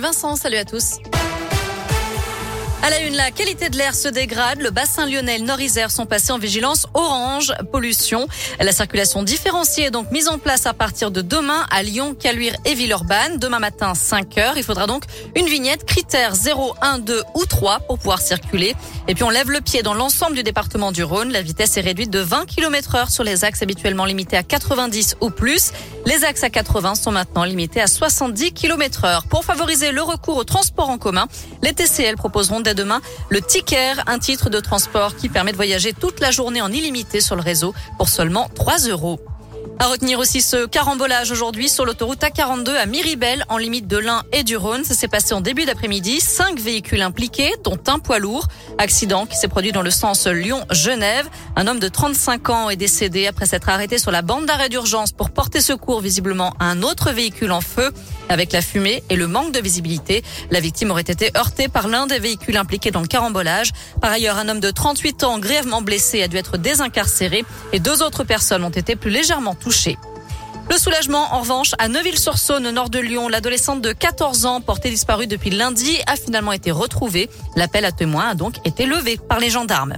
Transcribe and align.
Vincent, 0.00 0.36
salut 0.36 0.58
à 0.58 0.64
tous. 0.64 0.98
À 2.84 2.90
la 2.90 3.00
une, 3.00 3.16
la 3.16 3.32
qualité 3.32 3.68
de 3.68 3.76
l'air 3.76 3.96
se 3.96 4.06
dégrade. 4.06 4.60
Le 4.60 4.70
bassin 4.70 5.06
lyonnais 5.06 5.40
Nord-Isère 5.40 5.90
sont 5.90 6.06
passés 6.06 6.30
en 6.30 6.38
vigilance 6.38 6.86
orange, 6.94 7.52
pollution. 7.72 8.28
La 8.60 8.70
circulation 8.70 9.24
différenciée 9.24 9.86
est 9.86 9.90
donc 9.90 10.12
mise 10.12 10.28
en 10.28 10.38
place 10.38 10.66
à 10.66 10.72
partir 10.72 11.10
de 11.10 11.20
demain 11.20 11.66
à 11.72 11.82
Lyon, 11.82 12.14
Caluire 12.14 12.54
et 12.64 12.74
Villeurbanne. 12.74 13.38
Demain 13.38 13.58
matin, 13.58 13.96
5 13.96 14.38
heures. 14.38 14.56
Il 14.56 14.62
faudra 14.62 14.86
donc 14.86 15.02
une 15.34 15.46
vignette 15.46 15.84
critère 15.84 16.36
0, 16.36 16.76
1, 16.80 17.00
2 17.00 17.22
ou 17.34 17.44
3 17.44 17.80
pour 17.80 17.98
pouvoir 17.98 18.20
circuler. 18.20 18.76
Et 19.10 19.14
puis 19.14 19.24
on 19.24 19.30
lève 19.30 19.50
le 19.50 19.62
pied 19.62 19.82
dans 19.82 19.94
l'ensemble 19.94 20.36
du 20.36 20.42
département 20.42 20.92
du 20.92 21.02
Rhône. 21.02 21.32
La 21.32 21.40
vitesse 21.40 21.78
est 21.78 21.80
réduite 21.80 22.10
de 22.10 22.18
20 22.18 22.44
km 22.44 22.94
heure 22.94 23.10
sur 23.10 23.24
les 23.24 23.42
axes 23.42 23.62
habituellement 23.62 24.04
limités 24.04 24.36
à 24.36 24.42
90 24.42 25.16
ou 25.22 25.30
plus. 25.30 25.72
Les 26.04 26.24
axes 26.24 26.44
à 26.44 26.50
80 26.50 26.94
sont 26.94 27.10
maintenant 27.10 27.44
limités 27.44 27.80
à 27.80 27.86
70 27.86 28.52
km 28.52 29.06
heure. 29.06 29.24
Pour 29.26 29.46
favoriser 29.46 29.92
le 29.92 30.02
recours 30.02 30.36
au 30.36 30.44
transport 30.44 30.90
en 30.90 30.98
commun, 30.98 31.26
les 31.62 31.72
TCL 31.72 32.16
proposeront 32.16 32.60
dès 32.60 32.74
demain 32.74 33.00
le 33.30 33.40
Ticker, 33.40 33.94
un 34.06 34.18
titre 34.18 34.50
de 34.50 34.60
transport 34.60 35.16
qui 35.16 35.30
permet 35.30 35.52
de 35.52 35.56
voyager 35.56 35.94
toute 35.94 36.20
la 36.20 36.30
journée 36.30 36.60
en 36.60 36.70
illimité 36.70 37.22
sur 37.22 37.34
le 37.34 37.42
réseau 37.42 37.72
pour 37.96 38.10
seulement 38.10 38.50
3 38.54 38.88
euros. 38.88 39.18
À 39.80 39.86
retenir 39.86 40.18
aussi 40.18 40.42
ce 40.42 40.66
carambolage 40.66 41.30
aujourd'hui 41.30 41.68
sur 41.68 41.84
l'autoroute 41.84 42.20
A42 42.20 42.70
à 42.70 42.86
Miribel 42.86 43.44
en 43.48 43.58
limite 43.58 43.86
de 43.86 43.96
l'Ain 43.96 44.24
et 44.32 44.42
du 44.42 44.56
Rhône. 44.56 44.82
Ça 44.82 44.92
s'est 44.92 45.06
passé 45.06 45.34
en 45.34 45.40
début 45.40 45.66
d'après-midi. 45.66 46.18
Cinq 46.20 46.58
véhicules 46.58 47.00
impliqués, 47.00 47.52
dont 47.62 47.78
un 47.86 48.00
poids 48.00 48.18
lourd. 48.18 48.48
Accident 48.78 49.24
qui 49.24 49.36
s'est 49.36 49.46
produit 49.46 49.70
dans 49.70 49.82
le 49.82 49.92
sens 49.92 50.26
Lyon-Genève. 50.26 51.28
Un 51.54 51.68
homme 51.68 51.78
de 51.78 51.86
35 51.86 52.50
ans 52.50 52.70
est 52.70 52.76
décédé 52.76 53.28
après 53.28 53.46
s'être 53.46 53.68
arrêté 53.68 53.98
sur 53.98 54.10
la 54.10 54.22
bande 54.22 54.46
d'arrêt 54.46 54.68
d'urgence 54.68 55.12
pour 55.12 55.30
porter 55.30 55.60
secours 55.60 56.00
visiblement 56.00 56.54
à 56.58 56.64
un 56.64 56.82
autre 56.82 57.12
véhicule 57.12 57.52
en 57.52 57.60
feu. 57.60 57.92
Avec 58.28 58.52
la 58.52 58.60
fumée 58.60 59.04
et 59.08 59.16
le 59.16 59.28
manque 59.28 59.52
de 59.52 59.60
visibilité, 59.60 60.24
la 60.50 60.58
victime 60.58 60.90
aurait 60.90 61.02
été 61.02 61.30
heurtée 61.36 61.68
par 61.68 61.86
l'un 61.86 62.08
des 62.08 62.18
véhicules 62.18 62.56
impliqués 62.56 62.90
dans 62.90 63.00
le 63.00 63.06
carambolage. 63.06 63.70
Par 64.02 64.10
ailleurs, 64.10 64.38
un 64.38 64.48
homme 64.48 64.60
de 64.60 64.72
38 64.72 65.22
ans 65.22 65.38
grièvement 65.38 65.82
blessé 65.82 66.22
a 66.22 66.28
dû 66.28 66.36
être 66.36 66.58
désincarcéré 66.58 67.44
et 67.72 67.78
deux 67.78 68.02
autres 68.02 68.24
personnes 68.24 68.64
ont 68.64 68.70
été 68.70 68.96
plus 68.96 69.10
légèrement 69.10 69.54
touchées. 69.54 69.67
Le 70.70 70.78
soulagement, 70.78 71.34
en 71.34 71.40
revanche, 71.40 71.74
à 71.78 71.88
Neuville-sur-Saône, 71.88 72.66
au 72.66 72.72
nord 72.72 72.90
de 72.90 72.98
Lyon, 72.98 73.28
l'adolescente 73.28 73.82
de 73.82 73.92
14 73.92 74.46
ans, 74.46 74.60
portée 74.60 74.90
disparue 74.90 75.26
depuis 75.26 75.50
lundi, 75.50 75.98
a 76.06 76.16
finalement 76.16 76.52
été 76.52 76.70
retrouvée. 76.70 77.28
L'appel 77.56 77.84
à 77.84 77.92
témoins 77.92 78.28
a 78.28 78.34
donc 78.34 78.66
été 78.66 78.86
levé 78.86 79.18
par 79.18 79.40
les 79.40 79.50
gendarmes. 79.50 79.96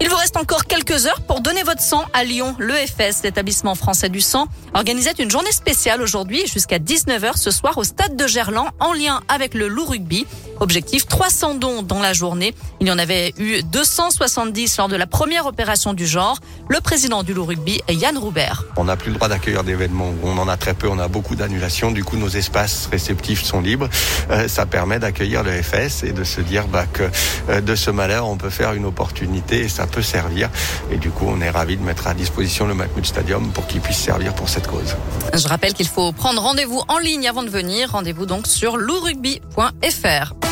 Il 0.00 0.08
vous 0.08 0.16
reste 0.16 0.36
encore 0.36 0.64
quelques 0.64 1.06
heures 1.06 1.20
pour 1.20 1.40
donner 1.40 1.62
votre 1.62 1.80
sang 1.80 2.04
à 2.12 2.24
Lyon. 2.24 2.56
L'EFS, 2.58 3.22
l'établissement 3.22 3.74
français 3.74 4.08
du 4.08 4.20
sang, 4.20 4.46
organisait 4.74 5.12
une 5.12 5.30
journée 5.30 5.52
spéciale 5.52 6.02
aujourd'hui 6.02 6.46
jusqu'à 6.46 6.78
19h 6.78 7.36
ce 7.36 7.50
soir 7.50 7.78
au 7.78 7.84
stade 7.84 8.16
de 8.16 8.26
Gerland 8.26 8.68
en 8.80 8.92
lien 8.92 9.20
avec 9.28 9.54
le 9.54 9.68
loup 9.68 9.84
rugby. 9.84 10.26
Objectif 10.62 11.08
300 11.08 11.56
dons 11.56 11.82
dans 11.82 11.98
la 11.98 12.12
journée. 12.12 12.54
Il 12.78 12.86
y 12.86 12.92
en 12.92 12.98
avait 12.98 13.34
eu 13.36 13.64
270 13.64 14.76
lors 14.78 14.86
de 14.86 14.94
la 14.94 15.08
première 15.08 15.46
opération 15.46 15.92
du 15.92 16.06
genre. 16.06 16.38
Le 16.68 16.80
président 16.80 17.24
du 17.24 17.34
loup 17.34 17.44
rugby 17.44 17.80
Yann 17.88 18.16
Roubert. 18.16 18.62
On 18.76 18.84
n'a 18.84 18.96
plus 18.96 19.10
le 19.10 19.16
droit 19.16 19.28
d'accueillir 19.28 19.64
d'événements 19.64 20.12
on 20.22 20.38
en 20.38 20.46
a 20.46 20.56
très 20.56 20.74
peu, 20.74 20.88
on 20.88 21.00
a 21.00 21.08
beaucoup 21.08 21.34
d'annulations. 21.34 21.90
Du 21.90 22.04
coup, 22.04 22.16
nos 22.16 22.28
espaces 22.28 22.88
réceptifs 22.92 23.42
sont 23.42 23.60
libres. 23.60 23.88
Euh, 24.30 24.46
ça 24.46 24.64
permet 24.64 25.00
d'accueillir 25.00 25.42
le 25.42 25.50
FS 25.50 26.04
et 26.04 26.12
de 26.12 26.22
se 26.22 26.40
dire 26.40 26.68
bah, 26.68 26.86
que 26.86 27.10
euh, 27.48 27.60
de 27.60 27.74
ce 27.74 27.90
malheur, 27.90 28.28
on 28.28 28.36
peut 28.36 28.50
faire 28.50 28.72
une 28.72 28.84
opportunité 28.84 29.62
et 29.62 29.68
ça 29.68 29.88
peut 29.88 30.00
servir. 30.00 30.48
Et 30.92 30.96
du 30.96 31.10
coup, 31.10 31.26
on 31.28 31.40
est 31.40 31.50
ravi 31.50 31.76
de 31.76 31.82
mettre 31.82 32.06
à 32.06 32.14
disposition 32.14 32.68
le 32.68 32.74
Matmut 32.74 33.04
Stadium 33.04 33.50
pour 33.50 33.66
qu'il 33.66 33.80
puisse 33.80 33.98
servir 33.98 34.32
pour 34.32 34.48
cette 34.48 34.68
cause. 34.68 34.94
Je 35.34 35.48
rappelle 35.48 35.74
qu'il 35.74 35.88
faut 35.88 36.12
prendre 36.12 36.40
rendez-vous 36.40 36.82
en 36.86 36.98
ligne 36.98 37.28
avant 37.28 37.42
de 37.42 37.50
venir. 37.50 37.90
Rendez-vous 37.90 38.26
donc 38.26 38.46
sur 38.46 38.76
lourugby.fr. 38.76 40.51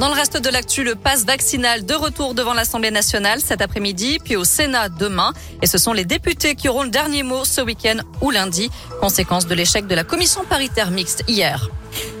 Dans 0.00 0.08
le 0.08 0.14
reste 0.14 0.36
de 0.36 0.48
l'actu, 0.50 0.82
le 0.82 0.96
passe 0.96 1.24
vaccinal 1.24 1.86
de 1.86 1.94
retour 1.94 2.34
devant 2.34 2.52
l'Assemblée 2.52 2.90
nationale 2.90 3.40
cet 3.40 3.62
après-midi, 3.62 4.18
puis 4.22 4.34
au 4.36 4.44
Sénat 4.44 4.88
demain. 4.88 5.32
Et 5.62 5.66
ce 5.66 5.78
sont 5.78 5.92
les 5.92 6.04
députés 6.04 6.56
qui 6.56 6.68
auront 6.68 6.82
le 6.82 6.90
dernier 6.90 7.22
mot 7.22 7.44
ce 7.44 7.60
week-end 7.60 7.98
ou 8.20 8.30
lundi, 8.30 8.70
conséquence 9.00 9.46
de 9.46 9.54
l'échec 9.54 9.86
de 9.86 9.94
la 9.94 10.02
commission 10.02 10.42
paritaire 10.44 10.90
mixte 10.90 11.22
hier. 11.28 11.70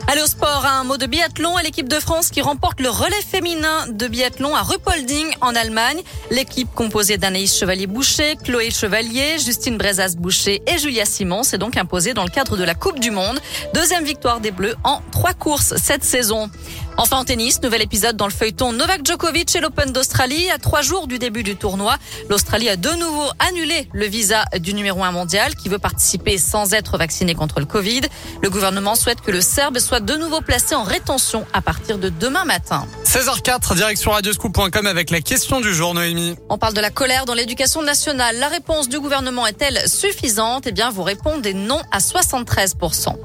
Allez 0.06 0.20
au 0.22 0.26
sport, 0.26 0.66
un 0.66 0.84
mot 0.84 0.98
de 0.98 1.06
biathlon 1.06 1.56
à 1.56 1.62
l'équipe 1.62 1.88
de 1.88 1.98
France 1.98 2.28
qui 2.30 2.42
remporte 2.42 2.80
le 2.80 2.90
relais 2.90 3.22
féminin 3.26 3.86
de 3.88 4.06
biathlon 4.06 4.54
à 4.54 4.62
Ruppolding 4.62 5.26
en 5.40 5.56
Allemagne. 5.56 6.00
L'équipe 6.30 6.68
composée 6.74 7.16
d'Anaïs 7.16 7.58
Chevalier-Boucher, 7.58 8.36
Chloé 8.44 8.70
Chevalier, 8.70 9.38
Justine 9.38 9.78
Brezas-Boucher 9.78 10.62
et 10.66 10.78
Julia 10.78 11.06
Simon 11.06 11.42
s'est 11.42 11.58
donc 11.58 11.76
imposée 11.76 12.12
dans 12.12 12.22
le 12.22 12.30
cadre 12.30 12.56
de 12.56 12.64
la 12.64 12.74
Coupe 12.74 13.00
du 13.00 13.10
Monde. 13.10 13.40
Deuxième 13.72 14.04
victoire 14.04 14.40
des 14.40 14.50
Bleus 14.50 14.76
en 14.84 15.00
trois 15.10 15.32
courses 15.32 15.74
cette 15.76 16.04
saison. 16.04 16.50
Enfin 16.96 17.18
en 17.18 17.24
tennis, 17.24 17.60
nouvel 17.60 17.82
épisode 17.82 18.16
dans 18.16 18.26
le 18.26 18.32
feuilleton 18.32 18.72
Novak 18.72 19.04
Djokovic 19.04 19.54
et 19.56 19.60
l'Open 19.60 19.90
d'Australie. 19.92 20.48
À 20.50 20.58
trois 20.58 20.80
jours 20.80 21.08
du 21.08 21.18
début 21.18 21.42
du 21.42 21.56
tournoi, 21.56 21.96
l'Australie 22.28 22.68
a 22.68 22.76
de 22.76 22.90
nouveau 22.90 23.26
annulé 23.40 23.88
le 23.92 24.06
visa 24.06 24.44
du 24.60 24.74
numéro 24.74 25.02
un 25.02 25.10
mondial 25.10 25.56
qui 25.56 25.68
veut 25.68 25.80
participer 25.80 26.38
sans 26.38 26.72
être 26.72 26.96
vacciné 26.96 27.34
contre 27.34 27.58
le 27.58 27.66
Covid. 27.66 28.02
Le 28.42 28.50
gouvernement 28.50 28.94
souhaite 28.94 29.20
que 29.20 29.32
le 29.32 29.40
Serbe 29.40 29.80
soit 29.80 29.98
de 29.98 30.14
nouveau 30.14 30.40
placé 30.40 30.76
en 30.76 30.84
rétention 30.84 31.44
à 31.52 31.60
partir 31.60 31.98
de 31.98 32.10
demain 32.10 32.44
matin. 32.44 32.86
16h04, 33.06 33.74
direction 33.74 34.12
radioscoop.com 34.12 34.86
avec 34.86 35.10
la 35.10 35.20
question 35.20 35.60
du 35.60 35.74
jour, 35.74 35.94
Noémie. 35.94 36.36
On 36.48 36.58
parle 36.58 36.74
de 36.74 36.80
la 36.80 36.90
colère 36.90 37.24
dans 37.24 37.34
l'éducation 37.34 37.82
nationale. 37.82 38.36
La 38.38 38.48
réponse 38.48 38.88
du 38.88 39.00
gouvernement 39.00 39.46
est-elle 39.48 39.88
suffisante? 39.88 40.68
Eh 40.68 40.72
bien, 40.72 40.90
vous 40.90 41.02
répondez 41.02 41.54
non 41.54 41.80
à 41.90 41.98
73%. 41.98 43.16